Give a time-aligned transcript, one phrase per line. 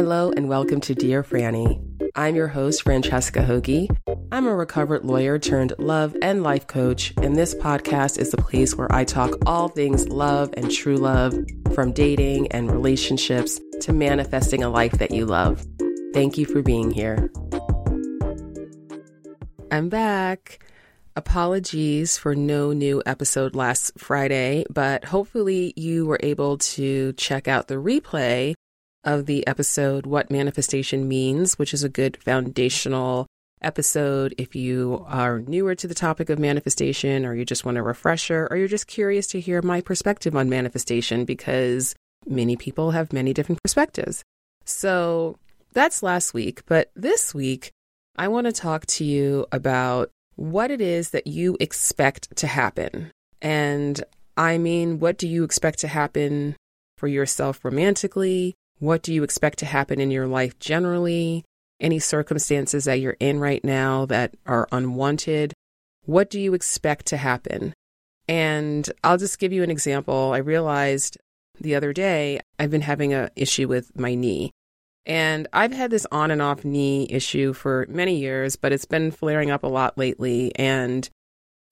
[0.00, 1.78] Hello and welcome to Dear Franny.
[2.14, 3.86] I'm your host, Francesca Hogi.
[4.32, 8.74] I'm a recovered lawyer turned love and life coach, and this podcast is the place
[8.74, 11.38] where I talk all things love and true love,
[11.74, 15.66] from dating and relationships to manifesting a life that you love.
[16.14, 17.30] Thank you for being here.
[19.70, 20.64] I'm back.
[21.14, 27.68] Apologies for no new episode last Friday, but hopefully you were able to check out
[27.68, 28.54] the replay
[29.04, 33.26] of the episode What Manifestation Means, which is a good foundational
[33.62, 37.82] episode if you are newer to the topic of manifestation or you just want a
[37.82, 41.94] refresher or you're just curious to hear my perspective on manifestation because
[42.26, 44.22] many people have many different perspectives.
[44.64, 45.38] So
[45.72, 47.70] that's last week, but this week
[48.16, 53.12] I want to talk to you about what it is that you expect to happen.
[53.42, 54.02] And
[54.36, 56.56] I mean, what do you expect to happen
[56.96, 58.54] for yourself romantically?
[58.80, 61.44] What do you expect to happen in your life generally?
[61.78, 65.52] Any circumstances that you're in right now that are unwanted?
[66.06, 67.74] What do you expect to happen?
[68.26, 70.32] And I'll just give you an example.
[70.32, 71.18] I realized
[71.60, 74.50] the other day I've been having an issue with my knee.
[75.04, 79.10] And I've had this on and off knee issue for many years, but it's been
[79.10, 80.52] flaring up a lot lately.
[80.56, 81.08] And,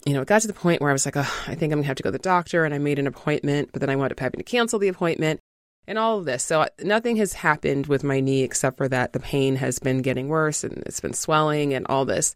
[0.05, 1.79] you know, it got to the point where I was like, oh, I think I'm
[1.79, 2.67] going to have to go to the doctor.
[2.67, 5.41] And I made an appointment, but then I wound up having to cancel the appointment
[5.89, 6.45] and all of this.
[6.45, 10.29] So nothing has happened with my knee except for that the pain has been getting
[10.29, 12.35] worse and it's been swelling and all this.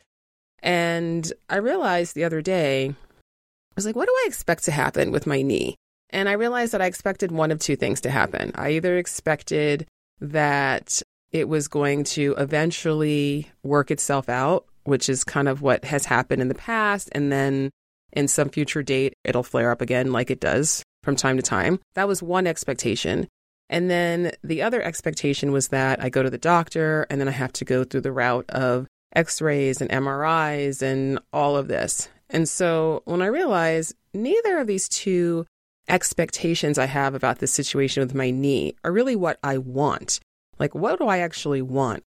[0.63, 5.13] And I realized the other day, I was like, what do I expect to happen
[5.13, 5.77] with my knee?
[6.11, 8.53] And I realized that I expected one of two things to happen.
[8.55, 9.87] I either expected
[10.21, 16.07] that it was going to eventually work itself out, which is kind of what has
[16.07, 17.11] happened in the past.
[17.13, 17.71] And then
[18.13, 21.81] in some future date, it'll flare up again like it does from time to time.
[21.95, 23.29] That was one expectation.
[23.73, 27.33] And then the other expectation was that I go to the doctor and then I
[27.33, 32.11] have to go through the route of x rays and MRIs and all of this.
[32.29, 35.47] And so when I realized neither of these two
[35.89, 40.21] expectations I have about this situation with my knee are really what I want.
[40.59, 42.05] Like, what do I actually want?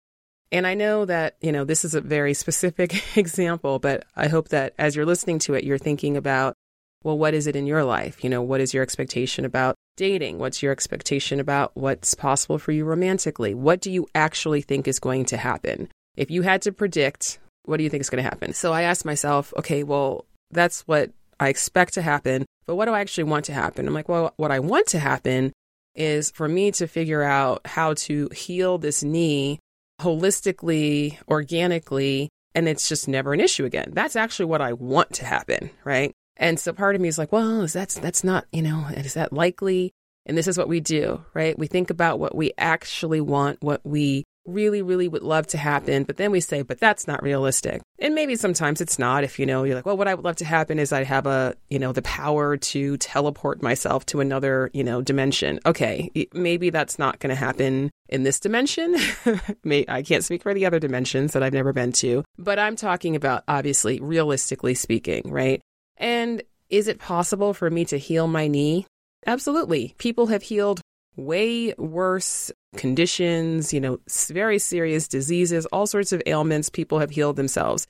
[0.52, 4.50] And I know that, you know, this is a very specific example, but I hope
[4.50, 6.56] that as you're listening to it, you're thinking about,
[7.02, 8.22] well, what is it in your life?
[8.22, 10.38] You know, what is your expectation about dating?
[10.38, 13.54] What's your expectation about what's possible for you romantically?
[13.54, 15.88] What do you actually think is going to happen?
[16.16, 18.52] If you had to predict, what do you think is going to happen?
[18.52, 21.10] So I asked myself, okay, well, that's what
[21.40, 23.86] I expect to happen, but what do I actually want to happen?
[23.86, 25.52] I'm like, well, what I want to happen
[25.94, 29.58] is for me to figure out how to heal this knee
[30.00, 33.90] holistically, organically, and it's just never an issue again.
[33.92, 36.12] That's actually what I want to happen, right?
[36.36, 39.14] And so part of me is like, well, is that's that's not, you know, is
[39.14, 39.92] that likely?
[40.26, 41.58] And this is what we do, right?
[41.58, 46.04] We think about what we actually want, what we really, really would love to happen,
[46.04, 47.82] but then we say, but that's not realistic.
[47.98, 49.24] And maybe sometimes it's not.
[49.24, 51.26] If you know, you're like, well, what I would love to happen is I'd have
[51.26, 55.60] a, you know, the power to teleport myself to another, you know, dimension.
[55.64, 58.96] Okay, maybe that's not going to happen in this dimension.
[59.88, 63.16] I can't speak for the other dimensions that I've never been to, but I'm talking
[63.16, 65.60] about obviously, realistically speaking, right?
[66.04, 68.86] And is it possible for me to heal my knee?
[69.26, 69.94] Absolutely.
[69.96, 70.82] People have healed
[71.16, 73.98] way worse conditions, you know,
[74.28, 76.68] very serious diseases, all sorts of ailments.
[76.68, 77.86] People have healed themselves.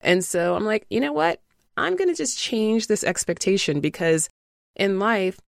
[0.00, 1.40] And so I'm like, you know what?
[1.76, 4.28] I'm going to just change this expectation because
[4.76, 5.40] in life,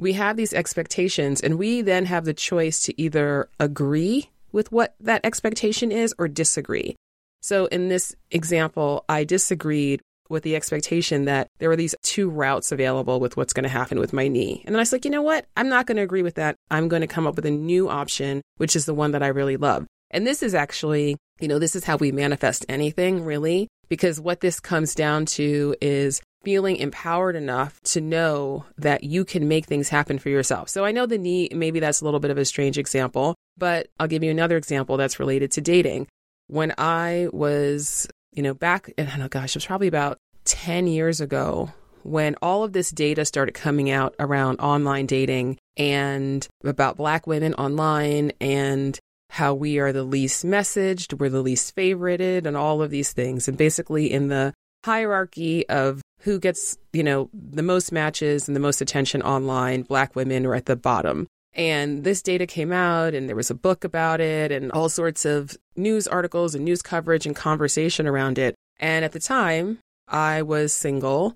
[0.00, 4.94] we have these expectations and we then have the choice to either agree with what
[5.00, 6.96] that expectation is or disagree.
[7.42, 12.72] So in this example, I disagreed with the expectation that there were these two routes
[12.72, 14.62] available with what's going to happen with my knee.
[14.64, 15.46] And then I was like, you know what?
[15.56, 16.56] I'm not going to agree with that.
[16.70, 19.28] I'm going to come up with a new option, which is the one that I
[19.28, 19.86] really love.
[20.10, 24.40] And this is actually, you know, this is how we manifest anything really, because what
[24.40, 29.88] this comes down to is feeling empowered enough to know that you can make things
[29.88, 30.68] happen for yourself.
[30.68, 33.88] So I know the knee, maybe that's a little bit of a strange example, but
[33.98, 36.06] I'll give you another example that's related to dating.
[36.46, 38.06] When I was
[38.36, 41.72] you know, back, I don't know, gosh, it was probably about 10 years ago
[42.02, 47.54] when all of this data started coming out around online dating and about Black women
[47.54, 48.98] online and
[49.30, 53.48] how we are the least messaged, we're the least favorited, and all of these things.
[53.48, 54.54] And basically, in the
[54.84, 60.14] hierarchy of who gets, you know, the most matches and the most attention online, Black
[60.14, 61.26] women are at the bottom.
[61.56, 65.24] And this data came out, and there was a book about it, and all sorts
[65.24, 68.54] of news articles and news coverage and conversation around it.
[68.78, 71.34] And at the time, I was single.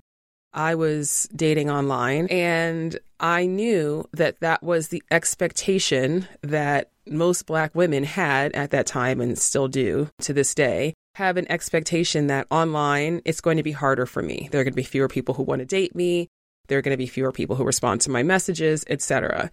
[0.53, 7.73] I was dating online, and I knew that that was the expectation that most black
[7.73, 12.47] women had at that time and still do to this day have an expectation that
[12.51, 14.49] online it's going to be harder for me.
[14.51, 16.27] There are going to be fewer people who want to date me.
[16.67, 19.51] There are going to be fewer people who respond to my messages, etc.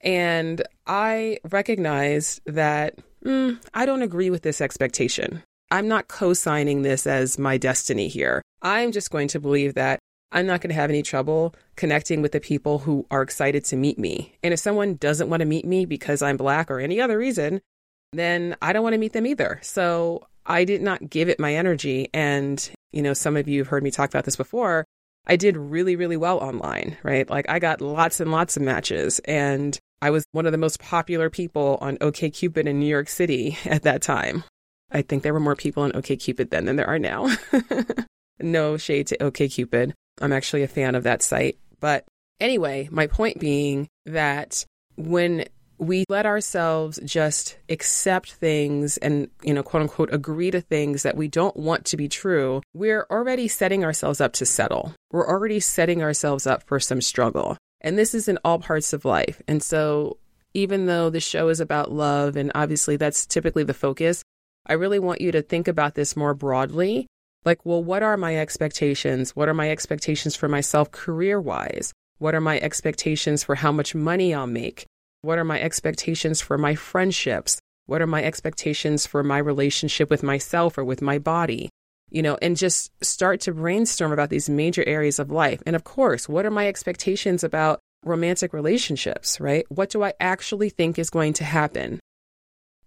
[0.00, 5.42] And I recognize that mm, I don't agree with this expectation.
[5.70, 8.42] I'm not co signing this as my destiny here.
[8.62, 9.98] I'm just going to believe that
[10.32, 13.76] I'm not going to have any trouble connecting with the people who are excited to
[13.76, 14.34] meet me.
[14.42, 17.60] And if someone doesn't want to meet me because I'm black or any other reason,
[18.12, 19.58] then I don't want to meet them either.
[19.62, 22.08] So I did not give it my energy.
[22.12, 24.84] And, you know, some of you have heard me talk about this before.
[25.26, 27.28] I did really, really well online, right?
[27.28, 30.80] Like I got lots and lots of matches and I was one of the most
[30.80, 34.44] popular people on OKCupid in New York City at that time.
[34.90, 37.28] I think there were more people on OKCupid then than there are now.
[38.40, 39.92] no shade to OKCupid.
[40.20, 41.58] I'm actually a fan of that site.
[41.80, 42.04] But
[42.40, 44.64] anyway, my point being that
[44.96, 45.44] when
[45.78, 51.16] we let ourselves just accept things and, you know, quote unquote, agree to things that
[51.16, 54.94] we don't want to be true, we're already setting ourselves up to settle.
[55.12, 57.56] We're already setting ourselves up for some struggle.
[57.80, 59.40] And this is in all parts of life.
[59.46, 60.18] And so,
[60.54, 64.22] even though the show is about love, and obviously that's typically the focus,
[64.66, 67.06] I really want you to think about this more broadly.
[67.44, 69.36] Like, well, what are my expectations?
[69.36, 71.92] What are my expectations for myself career wise?
[72.18, 74.86] What are my expectations for how much money I'll make?
[75.22, 77.60] What are my expectations for my friendships?
[77.86, 81.70] What are my expectations for my relationship with myself or with my body?
[82.10, 85.62] You know, and just start to brainstorm about these major areas of life.
[85.66, 89.66] And of course, what are my expectations about romantic relationships, right?
[89.68, 92.00] What do I actually think is going to happen?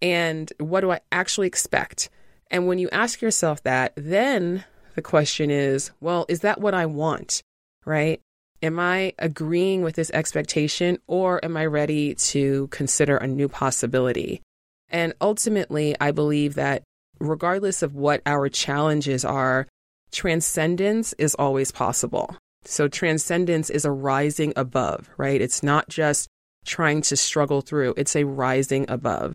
[0.01, 2.09] And what do I actually expect?
[2.49, 4.65] And when you ask yourself that, then
[4.95, 7.41] the question is, well, is that what I want?
[7.85, 8.19] Right?
[8.63, 14.41] Am I agreeing with this expectation or am I ready to consider a new possibility?
[14.89, 16.83] And ultimately, I believe that
[17.21, 19.67] regardless of what our challenges are,
[20.11, 22.35] transcendence is always possible.
[22.63, 25.41] So, transcendence is a rising above, right?
[25.41, 26.27] It's not just
[26.65, 29.33] trying to struggle through, it's a rising above.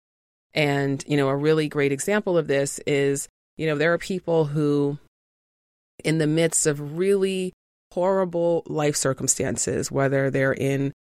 [0.54, 4.46] And, you know, a really great example of this is, you know, there are people
[4.46, 4.98] who,
[6.04, 7.52] in the midst of really
[7.92, 10.92] horrible life circumstances, whether they're in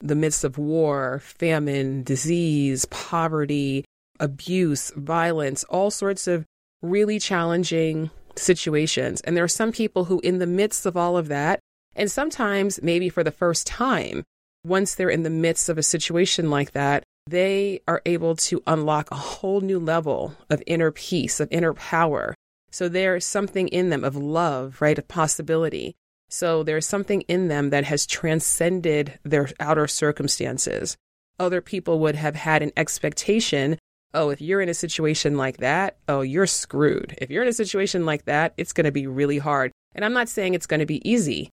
[0.00, 3.84] the midst of war, famine, disease, poverty,
[4.20, 6.44] abuse, violence, all sorts of
[6.82, 9.20] really challenging situations.
[9.22, 11.60] And there are some people who, in the midst of all of that,
[11.96, 14.24] and sometimes maybe for the first time,
[14.64, 19.10] once they're in the midst of a situation like that, they are able to unlock
[19.10, 22.34] a whole new level of inner peace, of inner power.
[22.70, 24.98] So there's something in them of love, right?
[24.98, 25.94] Of possibility.
[26.28, 30.96] So there's something in them that has transcended their outer circumstances.
[31.38, 33.78] Other people would have had an expectation
[34.14, 37.16] oh, if you're in a situation like that, oh, you're screwed.
[37.20, 39.72] If you're in a situation like that, it's going to be really hard.
[39.94, 41.50] And I'm not saying it's going to be easy.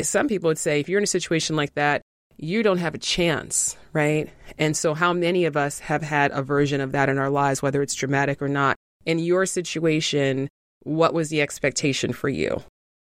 [0.00, 2.02] Some people would say if you're in a situation like that,
[2.36, 4.30] you don't have a chance, right?
[4.58, 7.60] And so, how many of us have had a version of that in our lives,
[7.60, 8.76] whether it's dramatic or not?
[9.04, 10.48] In your situation,
[10.82, 12.62] what was the expectation for you?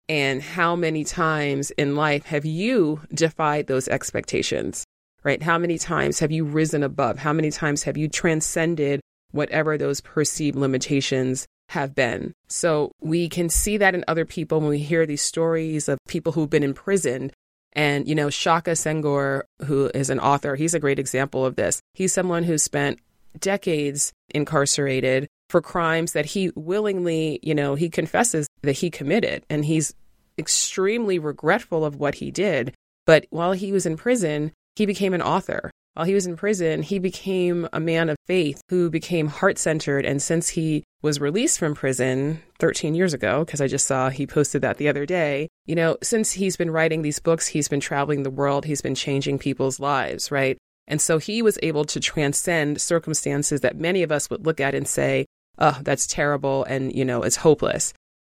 [0.08, 4.84] And how many times in life have you defied those expectations,
[5.24, 5.42] right?
[5.42, 7.18] How many times have you risen above?
[7.18, 9.00] How many times have you transcended
[9.30, 12.32] whatever those perceived limitations have been?
[12.48, 16.32] So we can see that in other people when we hear these stories of people
[16.32, 17.32] who've been imprisoned
[17.72, 21.80] and, you know, Shaka Senghor, who is an author, he's a great example of this.
[21.94, 22.98] He's someone who spent
[23.38, 29.64] decades incarcerated for crimes that he willingly, you know, he confesses that he committed and
[29.64, 29.94] he's
[30.38, 32.74] extremely regretful of what he did.
[33.06, 35.70] But while he was in prison, he became an author.
[35.94, 40.06] While he was in prison, he became a man of faith who became heart centered.
[40.06, 44.26] And since he was released from prison 13 years ago, because I just saw he
[44.26, 47.80] posted that the other day, you know, since he's been writing these books, he's been
[47.80, 50.56] traveling the world, he's been changing people's lives, right?
[50.86, 54.74] And so he was able to transcend circumstances that many of us would look at
[54.74, 55.26] and say,
[55.58, 57.92] oh, that's terrible and, you know, it's hopeless.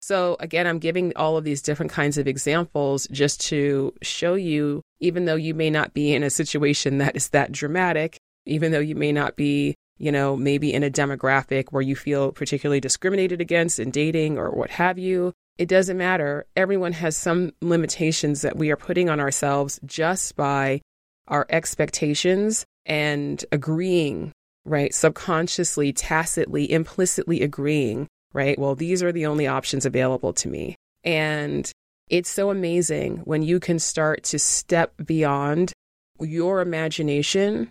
[0.06, 4.84] So, again, I'm giving all of these different kinds of examples just to show you,
[5.00, 8.78] even though you may not be in a situation that is that dramatic, even though
[8.78, 13.42] you may not be, you know, maybe in a demographic where you feel particularly discriminated
[13.42, 16.46] against in dating or what have you, it doesn't matter.
[16.56, 20.82] Everyone has some limitations that we are putting on ourselves just by
[21.28, 24.34] our expectations and agreeing,
[24.66, 24.94] right?
[24.94, 28.60] Subconsciously, tacitly, implicitly agreeing right?
[28.60, 30.76] Well, these are the only options available to me.
[31.04, 31.72] And
[32.10, 35.72] it's so amazing when you can start to step beyond
[36.20, 37.70] your imagination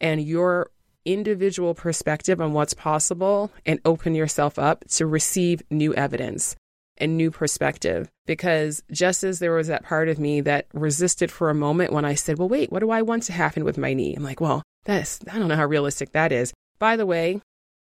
[0.00, 0.70] and your
[1.04, 6.56] individual perspective on what's possible and open yourself up to receive new evidence
[6.96, 8.08] and new perspective.
[8.24, 12.04] Because just as there was that part of me that resisted for a moment when
[12.04, 14.14] I said, well, wait, what do I want to happen with my knee?
[14.14, 16.54] I'm like, well, that's, I don't know how realistic that is.
[16.78, 17.40] By the way,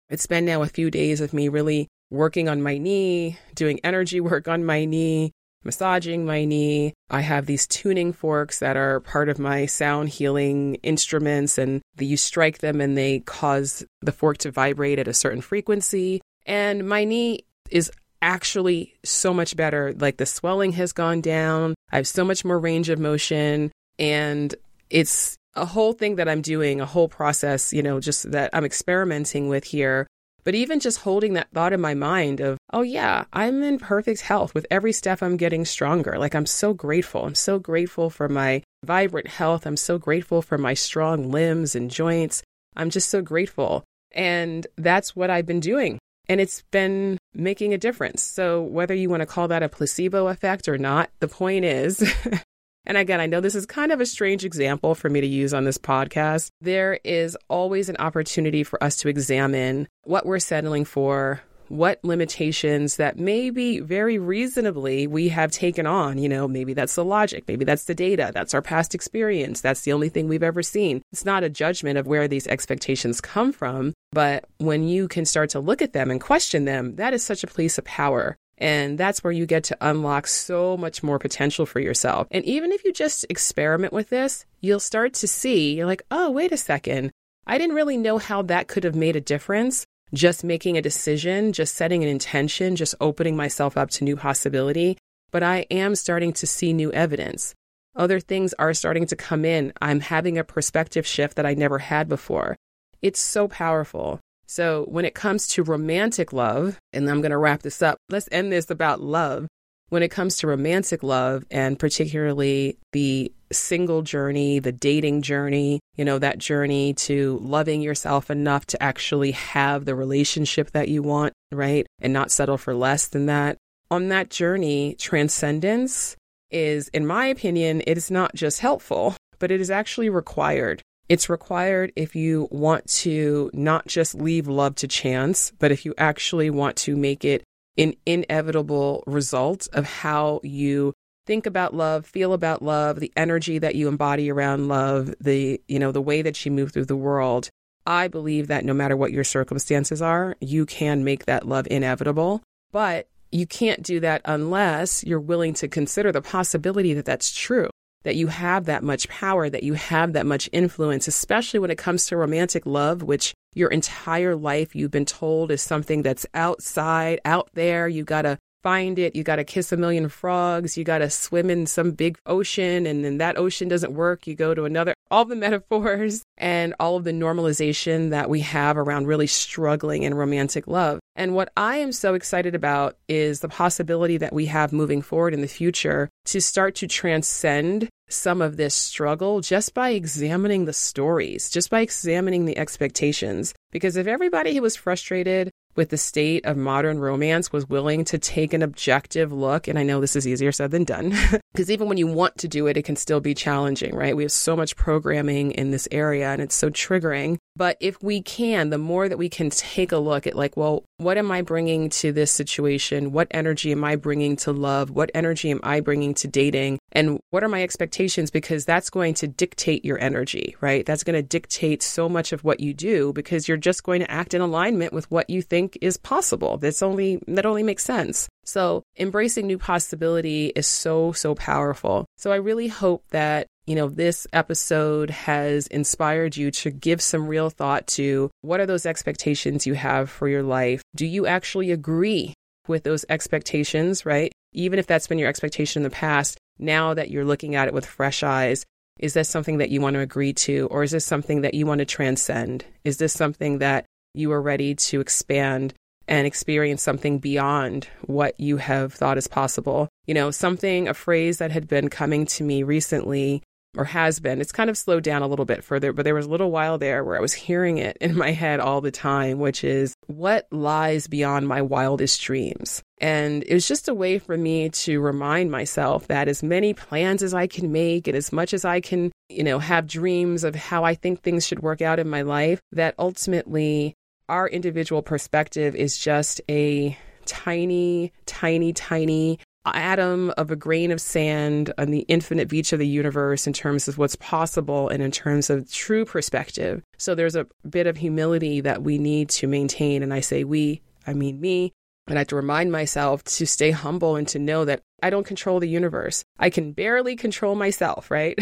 [0.08, 4.20] it's been now a few days of me really working on my knee, doing energy
[4.20, 5.32] work on my knee,
[5.64, 6.92] massaging my knee.
[7.10, 12.16] I have these tuning forks that are part of my sound healing instruments, and you
[12.16, 16.20] strike them and they cause the fork to vibrate at a certain frequency.
[16.46, 17.90] And my knee is
[18.20, 19.94] actually so much better.
[19.98, 21.74] Like the swelling has gone down.
[21.90, 23.72] I have so much more range of motion.
[23.98, 24.54] And
[24.90, 28.64] it's a whole thing that I'm doing, a whole process, you know, just that I'm
[28.64, 30.06] experimenting with here.
[30.44, 34.22] But even just holding that thought in my mind of, oh, yeah, I'm in perfect
[34.22, 36.18] health with every step I'm getting stronger.
[36.18, 37.24] Like, I'm so grateful.
[37.24, 39.66] I'm so grateful for my vibrant health.
[39.66, 42.42] I'm so grateful for my strong limbs and joints.
[42.76, 43.84] I'm just so grateful.
[44.12, 48.22] And that's what I've been doing and it's been making a difference.
[48.22, 52.00] So, whether you want to call that a placebo effect or not, the point is,
[52.84, 55.54] and again, I know this is kind of a strange example for me to use
[55.54, 56.50] on this podcast.
[56.60, 62.96] There is always an opportunity for us to examine what we're settling for, what limitations
[62.96, 66.18] that maybe very reasonably we have taken on.
[66.18, 69.82] You know, maybe that's the logic, maybe that's the data, that's our past experience, that's
[69.82, 71.02] the only thing we've ever seen.
[71.12, 75.50] It's not a judgment of where these expectations come from, but when you can start
[75.50, 78.36] to look at them and question them, that is such a place of power.
[78.62, 82.28] And that's where you get to unlock so much more potential for yourself.
[82.30, 86.30] And even if you just experiment with this, you'll start to see, you're like, oh,
[86.30, 87.10] wait a second.
[87.44, 91.52] I didn't really know how that could have made a difference just making a decision,
[91.52, 94.96] just setting an intention, just opening myself up to new possibility.
[95.32, 97.54] But I am starting to see new evidence.
[97.96, 99.72] Other things are starting to come in.
[99.80, 102.56] I'm having a perspective shift that I never had before.
[103.00, 104.20] It's so powerful.
[104.52, 108.28] So, when it comes to romantic love, and I'm going to wrap this up, let's
[108.30, 109.48] end this about love
[109.88, 116.04] when it comes to romantic love and particularly the single journey, the dating journey, you
[116.04, 121.32] know, that journey to loving yourself enough to actually have the relationship that you want,
[121.50, 121.86] right?
[122.02, 123.56] And not settle for less than that.
[123.90, 126.14] On that journey, transcendence
[126.50, 130.82] is, in my opinion, it is not just helpful, but it is actually required.
[131.08, 135.94] It's required if you want to not just leave love to chance, but if you
[135.98, 137.42] actually want to make it
[137.76, 140.94] an inevitable result of how you
[141.26, 145.78] think about love, feel about love, the energy that you embody around love, the, you
[145.78, 147.48] know, the way that you move through the world.
[147.86, 152.42] I believe that no matter what your circumstances are, you can make that love inevitable,
[152.70, 157.70] but you can't do that unless you're willing to consider the possibility that that's true
[158.04, 161.78] that you have that much power, that you have that much influence, especially when it
[161.78, 167.20] comes to romantic love, which your entire life you've been told is something that's outside,
[167.24, 167.88] out there.
[167.88, 169.14] You got to find it.
[169.16, 170.76] You got to kiss a million frogs.
[170.76, 172.86] You got to swim in some big ocean.
[172.86, 174.26] And then that ocean doesn't work.
[174.26, 174.94] You go to another.
[175.10, 180.14] All the metaphors and all of the normalization that we have around really struggling in
[180.14, 181.00] romantic love.
[181.14, 185.34] And what I am so excited about is the possibility that we have moving forward
[185.34, 190.72] in the future to start to transcend some of this struggle just by examining the
[190.72, 193.54] stories, just by examining the expectations.
[193.70, 198.18] Because if everybody who was frustrated with the state of modern romance was willing to
[198.18, 199.68] take an objective look.
[199.68, 201.14] And I know this is easier said than done
[201.52, 204.16] because even when you want to do it, it can still be challenging, right?
[204.16, 207.38] We have so much programming in this area and it's so triggering.
[207.54, 210.84] But if we can, the more that we can take a look at, like, well,
[210.96, 213.12] what am I bringing to this situation?
[213.12, 214.90] What energy am I bringing to love?
[214.90, 216.78] What energy am I bringing to dating?
[216.92, 218.30] And what are my expectations?
[218.30, 220.84] Because that's going to dictate your energy, right?
[220.84, 224.10] That's going to dictate so much of what you do because you're just going to
[224.10, 226.58] act in alignment with what you think is possible.
[226.58, 228.28] That's only, that only makes sense.
[228.44, 232.06] So embracing new possibility is so, so powerful.
[232.16, 237.28] So I really hope that you know, this episode has inspired you to give some
[237.28, 240.82] real thought to what are those expectations you have for your life?
[240.96, 242.34] Do you actually agree
[242.68, 244.32] with those expectations, right?
[244.52, 247.74] Even if that's been your expectation in the past, now that you're looking at it
[247.74, 248.64] with fresh eyes,
[248.98, 250.68] is this something that you want to agree to?
[250.70, 252.64] Or is this something that you want to transcend?
[252.84, 255.74] Is this something that you are ready to expand
[256.08, 259.88] and experience something beyond what you have thought is possible?
[260.06, 263.42] You know, something, a phrase that had been coming to me recently
[263.76, 264.40] or has been.
[264.40, 266.78] It's kind of slowed down a little bit further, but there was a little while
[266.78, 270.46] there where I was hearing it in my head all the time, which is what
[270.50, 272.82] lies beyond my wildest dreams.
[273.00, 277.22] And it was just a way for me to remind myself that as many plans
[277.22, 280.54] as I can make and as much as I can, you know, have dreams of
[280.54, 283.94] how I think things should work out in my life, that ultimately
[284.28, 291.72] our individual perspective is just a tiny, tiny, tiny atom of a grain of sand
[291.78, 295.50] on the infinite beach of the universe in terms of what's possible and in terms
[295.50, 296.82] of true perspective.
[296.98, 300.02] So there's a bit of humility that we need to maintain.
[300.02, 301.72] And I say we, I mean me.
[302.08, 305.26] And I have to remind myself to stay humble and to know that I don't
[305.26, 306.24] control the universe.
[306.36, 308.36] I can barely control myself, right?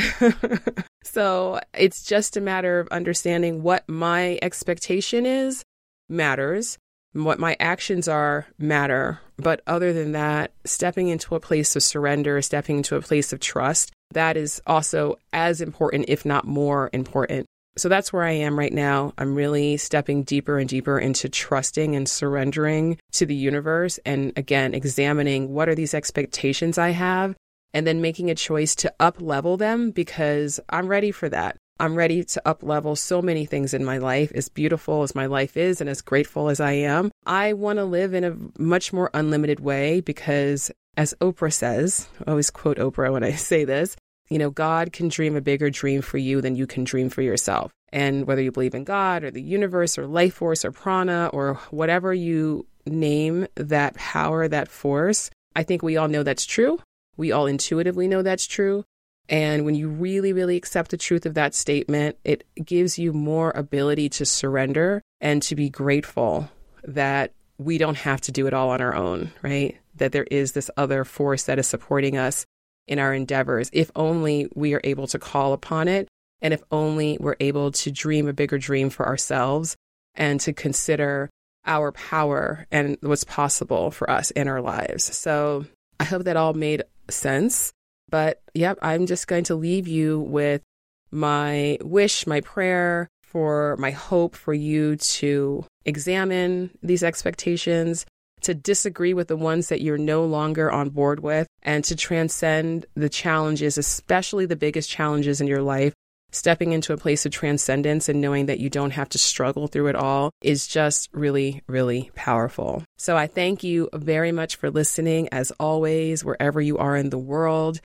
[1.04, 5.62] so it's just a matter of understanding what my expectation is
[6.08, 6.78] matters
[7.12, 9.20] what my actions are matter.
[9.36, 13.40] But other than that, stepping into a place of surrender, stepping into a place of
[13.40, 17.46] trust, that is also as important, if not more important.
[17.76, 19.14] So that's where I am right now.
[19.16, 23.98] I'm really stepping deeper and deeper into trusting and surrendering to the universe.
[24.04, 27.36] And again, examining what are these expectations I have
[27.72, 31.56] and then making a choice to up level them because I'm ready for that.
[31.80, 34.30] I'm ready to up level so many things in my life.
[34.34, 37.84] As beautiful as my life is and as grateful as I am, I want to
[37.86, 43.12] live in a much more unlimited way because, as Oprah says, I always quote Oprah
[43.12, 43.96] when I say this,
[44.28, 47.22] you know, God can dream a bigger dream for you than you can dream for
[47.22, 47.72] yourself.
[47.92, 51.54] And whether you believe in God or the universe or life force or prana or
[51.70, 56.78] whatever you name that power, that force, I think we all know that's true.
[57.16, 58.84] We all intuitively know that's true.
[59.30, 63.52] And when you really, really accept the truth of that statement, it gives you more
[63.52, 66.50] ability to surrender and to be grateful
[66.82, 69.78] that we don't have to do it all on our own, right?
[69.94, 72.44] That there is this other force that is supporting us
[72.88, 76.08] in our endeavors, if only we are able to call upon it.
[76.42, 79.76] And if only we're able to dream a bigger dream for ourselves
[80.14, 81.30] and to consider
[81.66, 85.04] our power and what's possible for us in our lives.
[85.16, 85.66] So
[86.00, 87.72] I hope that all made sense.
[88.10, 90.62] But yep, I'm just going to leave you with
[91.10, 98.04] my wish, my prayer for my hope for you to examine these expectations,
[98.40, 102.86] to disagree with the ones that you're no longer on board with, and to transcend
[102.94, 105.94] the challenges, especially the biggest challenges in your life.
[106.32, 109.88] Stepping into a place of transcendence and knowing that you don't have to struggle through
[109.88, 112.84] it all is just really, really powerful.
[112.98, 117.18] So I thank you very much for listening, as always, wherever you are in the
[117.18, 117.80] world.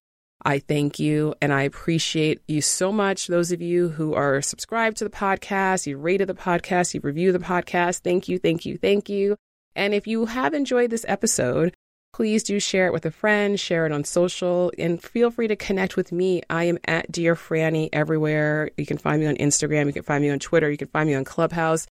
[0.45, 3.25] I thank you and I appreciate you so much.
[3.25, 7.31] Those of you who are subscribed to the podcast, you rated the podcast, you review
[7.31, 8.01] the podcast.
[8.01, 9.37] Thank you, thank you, thank you.
[9.75, 11.73] And if you have enjoyed this episode,
[12.13, 15.55] please do share it with a friend, share it on social, and feel free to
[15.55, 16.43] connect with me.
[16.47, 18.69] I am at Dear Franny everywhere.
[18.77, 21.09] You can find me on Instagram, you can find me on Twitter, you can find
[21.09, 21.87] me on Clubhouse.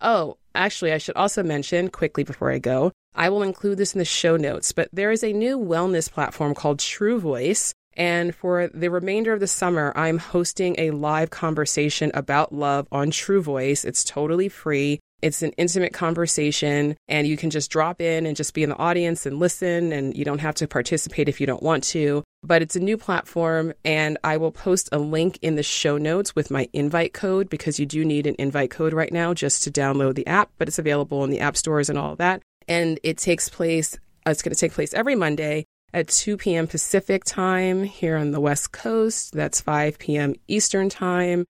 [0.00, 3.98] Oh, actually, I should also mention quickly before I go, I will include this in
[3.98, 8.68] the show notes, but there is a new wellness platform called True Voice and for
[8.68, 13.84] the remainder of the summer, I'm hosting a live conversation about love on True Voice.
[13.84, 15.00] It's totally free.
[15.22, 18.76] It's an intimate conversation, and you can just drop in and just be in the
[18.76, 22.22] audience and listen, and you don't have to participate if you don't want to.
[22.42, 26.36] But it's a new platform, and I will post a link in the show notes
[26.36, 29.70] with my invite code because you do need an invite code right now just to
[29.70, 32.42] download the app, but it's available in the app stores and all of that.
[32.68, 35.64] And it takes place, it's going to take place every Monday
[35.96, 36.66] at 2 p.m.
[36.66, 39.32] Pacific time here on the West Coast.
[39.32, 40.34] That's 5 p.m.
[40.46, 41.46] Eastern time,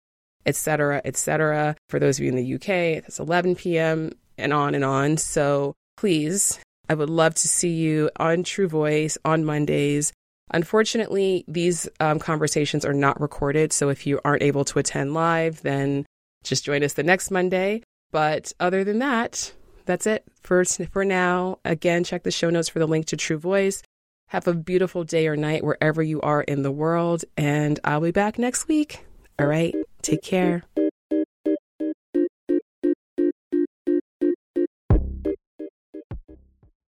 [0.47, 1.75] etc., etc.
[1.89, 4.13] For those of you in the UK, that's 11 p.m.
[4.39, 5.17] and on and on.
[5.17, 10.13] So please, I would love to see you on True Voice on Mondays.
[10.53, 13.73] Unfortunately, these um, conversations are not recorded.
[13.73, 16.07] So if you aren't able to attend live, then
[16.45, 17.83] just join us the next Monday.
[18.13, 19.53] But other than that,
[19.87, 21.59] that's it for, for now.
[21.65, 23.83] Again, check the show notes for the link to True Voice.
[24.31, 28.11] Have a beautiful day or night wherever you are in the world, and I'll be
[28.11, 29.05] back next week.
[29.39, 30.65] All right, take care.